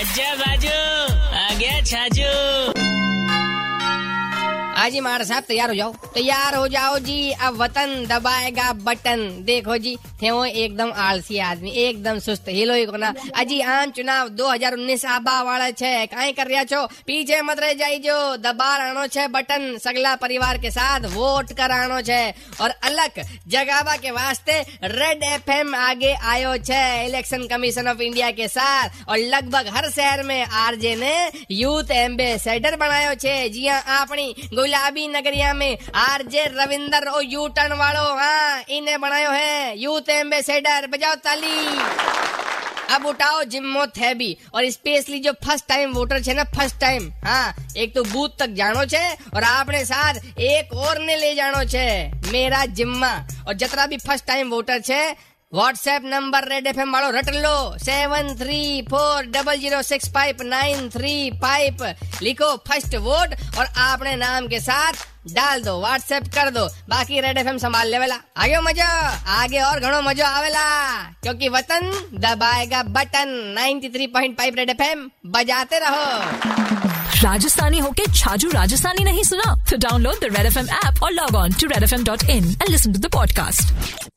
[0.00, 0.76] अच्छा बाजू
[1.38, 2.32] आ गया छाजू।
[4.80, 9.42] हाँ जी मार साहब, तैयार हो जाओ। तैयार हो जाओ जी, अब वतन दबाएगा बटन।
[9.44, 14.28] देखो जी, थे वो एकदम आलसी आदमी, एकदम सुस्त, हिलो ही कोना। अजी आम चुनाव
[14.28, 16.86] 2019 आबा वाला छे, काई कर रिया छो?
[16.86, 22.00] पीछे मत रह जाई जो दबा रानो छे बटन, सगला परिवार के साथ वोट करानो
[22.00, 28.30] छे। और अलग जगावा के वास्ते रेड एफएम आगे आयो छे, इलेक्शन कमीशन ऑफ़ इंडिया
[28.30, 31.14] के साथ। और लगभग हर शहर में आरजे ने
[31.50, 34.34] यूथ एम्बेसडर बनायो छे। जी हाँ अपनी
[34.70, 40.86] गुलाबी नगरिया में आरजे रविंदर और यू टर्न वालो हाँ इन्हें बनायो है। यूथ एम्बेसडर
[40.86, 41.56] बजाओ ताली।
[42.94, 47.10] अब उठाओ जिम्मो थे भी और स्पेशली जो फ़र्स्ट टाइम वोटर छे ना फ़र्स्ट टाइम
[47.24, 49.02] हाँ एक तो बूथ तक जानो छे
[49.34, 51.86] और आपने साथ एक और ने ले जानो छे,
[52.32, 53.12] मेरा जिम्मा।
[53.48, 55.02] और जतरा भी फ़र्स्ट टाइम वोटर छे
[55.54, 60.42] WhatsApp number Red F M वालों, रट लो seven three four double zero six five
[60.42, 61.82] nine three five
[62.22, 64.92] लिखो फ़र्स्ट वोट और आपने नाम के साथ
[65.34, 68.86] डाल दो व्हाट्सएप कर दो। बाकी रेड एफ़ एम संभाल लेवेला आगे मज़ा,
[69.26, 76.04] आगे और घणो मजो आवेला। क्योंकि वतन दबाएगा बटन। 93.5 रेड एफ़ एम बजाते रहो।
[77.22, 79.54] राजस्थानी होके छाजू राजस्थानी नहीं सुना?
[79.70, 82.22] तो download the Red F M app और log on to Red F M dot
[82.22, 84.08] in and listen to the podcast